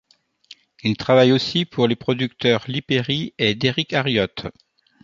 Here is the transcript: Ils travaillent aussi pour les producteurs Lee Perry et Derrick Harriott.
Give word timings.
Ils 0.81 0.97
travaillent 0.97 1.31
aussi 1.31 1.63
pour 1.63 1.87
les 1.87 1.95
producteurs 1.95 2.63
Lee 2.67 2.81
Perry 2.81 3.35
et 3.37 3.53
Derrick 3.53 3.93
Harriott. 3.93 4.47